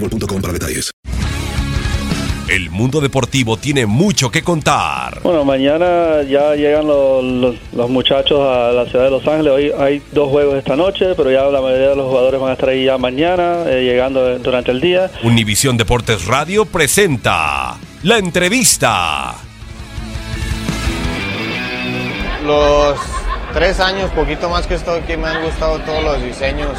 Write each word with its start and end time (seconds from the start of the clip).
boostmobile.com 0.00 0.40
para 0.40 0.52
detalles. 0.52 0.90
El 2.48 2.70
mundo 2.70 3.00
deportivo 3.00 3.56
tiene 3.56 3.86
mucho 3.86 4.30
que 4.30 4.42
contar. 4.44 5.20
Bueno, 5.24 5.44
mañana 5.44 6.22
ya 6.22 6.54
llegan 6.54 6.86
los, 6.86 7.24
los- 7.24 7.56
los 7.72 7.90
muchachos 7.90 8.38
a 8.40 8.70
la 8.70 8.86
ciudad 8.86 9.06
de 9.06 9.10
Los 9.10 9.26
Ángeles. 9.26 9.52
Hoy 9.52 9.72
hay 9.76 10.00
dos 10.12 10.30
juegos 10.30 10.54
esta 10.56 10.76
noche, 10.76 11.14
pero 11.16 11.28
ya 11.32 11.42
la 11.46 11.60
mayoría 11.60 11.88
de 11.88 11.96
los 11.96 12.06
jugadores 12.08 12.40
van 12.40 12.50
a 12.50 12.52
estar 12.52 12.68
ahí 12.68 12.84
ya 12.84 12.98
mañana, 12.98 13.64
eh, 13.66 13.82
llegando 13.82 14.38
durante 14.38 14.70
el 14.70 14.80
día. 14.80 15.10
Univisión 15.24 15.76
Deportes 15.76 16.26
Radio 16.26 16.64
presenta 16.66 17.78
la 18.04 18.18
entrevista. 18.18 19.34
Los 22.44 22.96
tres 23.54 23.80
años, 23.80 24.08
poquito 24.12 24.48
más 24.48 24.68
que 24.68 24.74
estado 24.74 24.98
aquí, 24.98 25.16
me 25.16 25.26
han 25.26 25.42
gustado 25.42 25.80
todos 25.80 26.04
los 26.04 26.22
diseños 26.22 26.78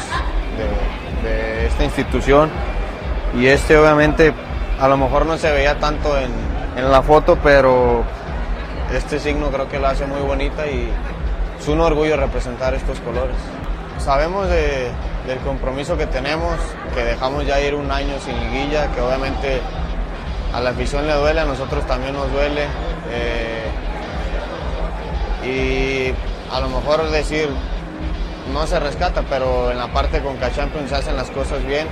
de, 0.56 1.28
de 1.28 1.66
esta 1.66 1.84
institución. 1.84 2.48
Y 3.36 3.46
este 3.46 3.76
obviamente 3.76 4.32
a 4.80 4.88
lo 4.88 4.96
mejor 4.96 5.26
no 5.26 5.36
se 5.36 5.50
veía 5.52 5.78
tanto 5.78 6.16
en, 6.18 6.30
en 6.76 6.90
la 6.90 7.02
foto, 7.02 7.36
pero 7.42 8.02
este 8.94 9.18
signo 9.20 9.48
creo 9.50 9.68
que 9.68 9.78
lo 9.78 9.88
hace 9.88 10.06
muy 10.06 10.20
bonita 10.20 10.66
y 10.66 10.88
es 11.58 11.68
un 11.68 11.80
orgullo 11.80 12.16
representar 12.16 12.74
estos 12.74 12.98
colores. 13.00 13.36
Sabemos 13.98 14.48
de- 14.48 14.90
del 15.26 15.38
compromiso 15.40 15.98
que 15.98 16.06
tenemos, 16.06 16.54
que 16.94 17.04
dejamos 17.04 17.44
ya 17.46 17.60
ir 17.60 17.74
un 17.74 17.90
año 17.90 18.14
sin 18.24 18.34
liguilla, 18.40 18.86
que 18.92 19.00
obviamente 19.02 19.60
a 20.54 20.60
la 20.60 20.70
afición 20.70 21.06
le 21.06 21.12
duele, 21.12 21.40
a 21.40 21.44
nosotros 21.44 21.86
también 21.86 22.14
nos 22.14 22.32
duele. 22.32 22.62
eh, 23.10 23.64
y 25.44 26.14
a 26.54 26.60
lo 26.60 26.68
mejor 26.68 27.10
decir 27.10 27.48
no 28.52 28.66
se 28.66 28.80
rescata, 28.80 29.22
pero 29.28 29.70
en 29.70 29.78
la 29.78 29.88
parte 29.88 30.20
con 30.20 30.38
Champions 30.40 30.90
se 30.90 30.96
hacen 30.96 31.16
las 31.16 31.30
cosas 31.30 31.64
bien, 31.66 31.86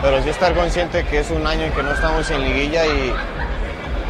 pero 0.00 0.22
sí 0.22 0.30
estar 0.30 0.54
consciente 0.54 1.04
que 1.04 1.20
es 1.20 1.30
un 1.30 1.46
año 1.46 1.64
en 1.64 1.72
que 1.72 1.82
no 1.82 1.92
estamos 1.92 2.30
en 2.30 2.42
liguilla 2.42 2.86
y 2.86 3.12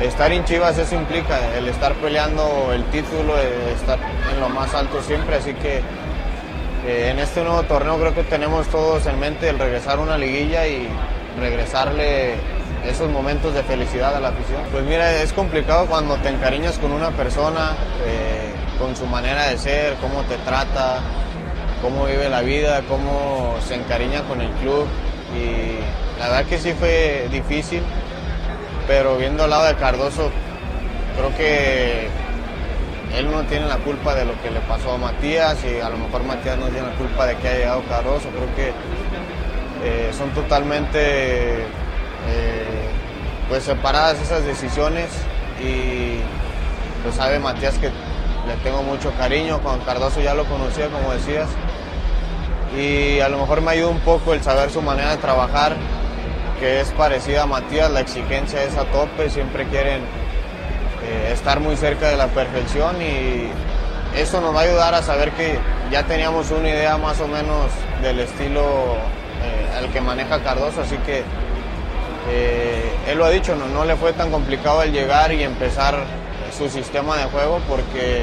estar 0.05 0.33
en 0.33 0.45
Chivas 0.45 0.77
eso 0.79 0.95
implica 0.95 1.39
el 1.57 1.69
estar 1.69 1.95
peleando 1.95 2.73
el 2.73 2.85
título, 2.87 3.37
estar 3.75 3.99
en 4.33 4.41
lo 4.41 4.49
más 4.49 4.75
alto 4.75 5.03
siempre, 5.03 5.37
así 5.37 5.55
que 5.55 5.83
eh, 6.87 7.11
en 7.11 7.19
este 7.19 7.45
nuevo 7.45 7.63
torneo 7.63 7.97
creo 7.99 8.15
que 8.15 8.25
tenemos 8.25 8.67
todos 8.69 9.07
en 9.07 9.19
mente 9.21 9.49
el 9.49 9.59
regresar 9.59 9.99
a 9.99 10.03
una 10.03 10.19
liguilla 10.19 10.67
y 10.67 10.89
regresarle 11.39 12.35
esos 12.85 13.09
momentos 13.11 13.55
de 13.55 13.63
felicidad 13.63 14.17
a 14.17 14.21
la 14.21 14.29
afición. 14.29 14.63
Pues 14.73 14.85
mira, 14.85 15.23
es 15.23 15.33
complicado 15.33 15.87
cuando 15.87 16.17
te 16.17 16.31
encariñas 16.31 16.79
con 16.79 16.91
una 16.91 17.11
persona, 17.11 17.77
eh, 18.05 18.53
con 18.79 18.97
su 18.97 19.07
manera 19.07 19.47
de 19.49 19.59
ser, 19.59 19.95
cómo 20.01 20.23
te 20.23 20.37
trata, 20.39 21.01
cómo 21.83 22.07
vive 22.07 22.31
la 22.31 22.41
vida, 22.41 22.83
cómo 22.89 23.57
se 23.67 23.75
encariña 23.75 24.23
con 24.23 24.41
el 24.41 24.51
club. 24.53 24.87
Y 25.37 26.21
la 26.21 26.29
verdad 26.29 26.45
que 26.47 26.59
sí 26.59 26.73
fue 26.73 27.29
difícil, 27.31 27.83
pero 28.87 29.17
viendo 29.17 29.45
al 29.45 29.51
lado 29.51 29.65
de 29.65 29.75
Cardoso, 29.75 30.31
creo 31.17 31.37
que 31.37 32.09
él 33.19 33.31
no 33.31 33.43
tiene 33.43 33.67
la 33.67 33.77
culpa 33.79 34.15
de 34.15 34.25
lo 34.25 34.41
que 34.41 34.51
le 34.51 34.61
pasó 34.61 34.93
a 34.93 34.99
Matías 34.99 35.59
y 35.65 35.81
a 35.81 35.91
lo 35.91 35.99
mejor 35.99 36.23
Matías 36.23 36.57
no 36.59 36.67
tiene 36.69 36.89
la 36.89 36.95
culpa 36.95 37.27
de 37.27 37.37
que 37.37 37.49
haya 37.49 37.59
llegado 37.59 37.83
Cardoso. 37.89 38.29
Creo 38.31 38.55
que 38.55 38.73
eh, 39.85 40.13
son 40.17 40.31
totalmente 40.31 41.63
eh, 41.63 42.89
pues 43.49 43.65
separadas 43.65 44.21
esas 44.21 44.45
decisiones 44.45 45.09
y 45.61 46.21
pues 47.03 47.17
sabe 47.17 47.39
Matías 47.39 47.75
que 47.79 47.89
le 47.89 48.57
tengo 48.63 48.83
mucho 48.83 49.13
cariño, 49.19 49.61
con 49.61 49.81
Cardoso 49.81 50.21
ya 50.21 50.35
lo 50.35 50.45
conocía 50.45 50.89
como 50.89 51.13
decías 51.13 51.49
y 52.77 53.21
a 53.21 53.29
lo 53.29 53.39
mejor 53.39 53.61
me 53.61 53.73
ayuda 53.73 53.89
un 53.89 54.01
poco 54.01 54.35
el 54.35 54.43
saber 54.43 54.71
su 54.71 54.81
manera 54.83 55.11
de 55.11 55.17
trabajar 55.19 55.77
que 56.59 56.81
es 56.81 56.91
parecida 56.93 57.43
a 57.43 57.47
Matías, 57.47 57.91
la 57.91 58.01
exigencia 58.01 58.63
es 58.63 58.77
a 58.77 58.85
tope, 58.85 59.29
siempre 59.29 59.67
quieren 59.67 60.03
eh, 61.03 61.31
estar 61.33 61.59
muy 61.59 61.77
cerca 61.77 62.09
de 62.09 62.17
la 62.17 62.29
perfección 62.29 63.03
y 63.03 63.49
eso 64.17 64.41
nos 64.41 64.55
va 64.55 64.61
a 64.61 64.63
ayudar 64.63 64.95
a 64.95 65.03
saber 65.03 65.33
que 65.33 65.59
ya 65.91 66.05
teníamos 66.05 66.53
una 66.53 66.69
idea 66.69 66.97
más 66.99 67.21
o 67.21 67.27
menos 67.27 67.67
del 68.01 68.21
estilo 68.21 68.95
eh, 69.43 69.77
al 69.77 69.91
que 69.91 70.01
maneja 70.01 70.41
Cardoso, 70.43 70.83
así 70.83 70.97
que 70.99 71.25
eh, 72.31 72.93
él 73.09 73.19
lo 73.19 73.25
ha 73.25 73.31
dicho, 73.31 73.57
no, 73.57 73.67
no 73.67 73.85
le 73.85 73.97
fue 73.97 74.13
tan 74.13 74.31
complicado 74.31 74.85
el 74.85 74.93
llegar 74.93 75.33
y 75.33 75.43
empezar 75.43 75.97
su 76.57 76.69
sistema 76.69 77.17
de 77.17 77.25
juego 77.25 77.61
porque 77.69 78.23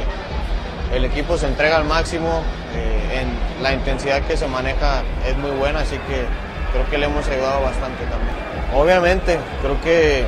el 0.94 1.03
equipo 1.03 1.38
se 1.38 1.47
entrega 1.47 1.75
al 1.75 1.83
máximo, 1.83 2.41
eh, 2.75 3.21
en 3.21 3.63
la 3.63 3.74
intensidad 3.74 4.21
que 4.21 4.38
se 4.38 4.48
maneja 4.48 5.01
es 5.27 5.36
muy 5.38 5.51
buena, 5.51 5.80
así 5.80 5.98
que 5.98 6.25
creo 6.71 6.89
que 6.89 6.98
le 6.98 7.06
hemos 7.07 7.27
ayudado 7.27 7.62
bastante 7.62 8.04
también. 8.06 8.36
Obviamente, 8.75 9.39
creo 9.62 9.81
que 9.81 10.25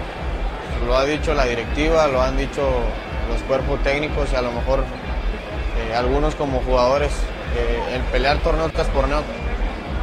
lo 0.86 0.98
ha 0.98 1.06
dicho 1.06 1.34
la 1.34 1.46
directiva, 1.46 2.08
lo 2.08 2.22
han 2.22 2.38
dicho 2.38 2.62
los 3.30 3.42
cuerpos 3.44 3.82
técnicos 3.84 4.30
y 4.34 4.36
a 4.36 4.42
lo 4.42 4.52
mejor 4.52 4.80
eh, 4.80 5.96
algunos 5.96 6.36
como 6.36 6.62
jugadores, 6.62 7.12
eh, 7.56 7.96
el 7.96 8.02
pelear 8.12 8.38
torneo 8.38 8.70
tras 8.70 8.88
torneo, 8.88 9.22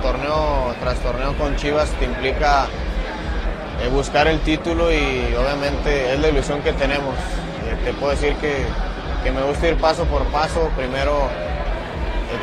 torneo 0.02 0.74
tras 0.80 0.98
torneo 1.00 1.36
con 1.36 1.56
Chivas 1.56 1.90
te 1.98 2.04
implica 2.04 2.66
buscar 3.92 4.26
el 4.26 4.40
título 4.40 4.92
y 4.92 5.34
obviamente 5.38 6.12
es 6.12 6.20
la 6.20 6.28
ilusión 6.28 6.60
que 6.62 6.72
tenemos. 6.72 7.14
Te 7.84 7.92
puedo 7.94 8.10
decir 8.10 8.34
que, 8.34 8.64
que 9.22 9.30
me 9.30 9.42
gusta 9.42 9.68
ir 9.68 9.76
paso 9.76 10.04
por 10.04 10.24
paso, 10.26 10.68
primero 10.76 11.28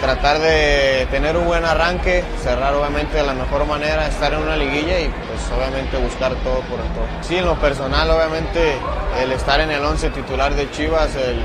tratar 0.02 0.40
de 0.40 1.08
tener 1.12 1.38
un 1.38 1.46
buen 1.46 1.64
arranque, 1.64 2.24
cerrar 2.42 2.74
obviamente 2.74 3.18
de 3.18 3.24
la 3.24 3.34
mejor 3.34 3.66
manera, 3.66 4.08
estar 4.08 4.34
en 4.34 4.40
una 4.40 4.56
liguilla 4.56 5.00
y 5.00 5.08
pues 5.08 5.42
obviamente 5.56 5.98
buscar 5.98 6.34
todo 6.36 6.62
por 6.62 6.80
el 6.80 6.88
todo. 6.94 7.06
Sí, 7.22 7.38
en 7.38 7.46
lo 7.46 7.56
personal 7.56 8.10
obviamente 8.10 8.78
el 9.22 9.32
estar 9.32 9.60
en 9.60 9.72
el 9.72 9.84
11 9.84 10.10
titular 10.10 10.56
de 10.56 10.70
Chivas, 10.72 11.16
el 11.16 11.40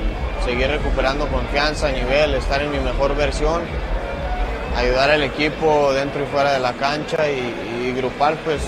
seguir 0.45 0.69
recuperando 0.69 1.27
confianza, 1.29 1.91
nivel, 1.91 2.35
estar 2.35 2.63
en 2.63 2.71
mi 2.71 2.79
mejor 2.79 3.15
versión, 3.15 3.63
ayudar 4.77 5.11
al 5.11 5.23
equipo 5.23 5.93
dentro 5.93 6.23
y 6.23 6.27
fuera 6.27 6.53
de 6.53 6.61
la 6.61 6.73
cancha 6.73 7.29
y, 7.31 7.89
y 7.89 7.93
grupal 7.93 8.37
pues 8.45 8.61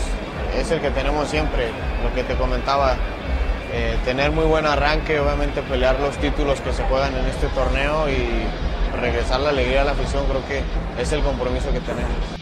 es 0.56 0.70
el 0.70 0.80
que 0.80 0.90
tenemos 0.90 1.28
siempre, 1.28 1.68
lo 2.02 2.14
que 2.14 2.24
te 2.24 2.34
comentaba, 2.34 2.96
eh, 3.72 3.96
tener 4.04 4.32
muy 4.32 4.44
buen 4.44 4.66
arranque, 4.66 5.18
obviamente 5.18 5.62
pelear 5.62 5.98
los 5.98 6.16
títulos 6.18 6.60
que 6.60 6.72
se 6.72 6.82
juegan 6.84 7.16
en 7.16 7.24
este 7.26 7.46
torneo 7.48 8.08
y 8.10 8.44
regresar 9.32 9.40
la 9.40 9.48
alegría 9.50 9.82
a 9.82 9.84
la 9.84 9.92
afición, 9.92 10.24
creo 10.26 10.42
que 10.46 10.62
es 11.00 11.12
el 11.12 11.22
compromiso 11.22 11.72
que 11.72 11.80
tenemos. 11.80 12.41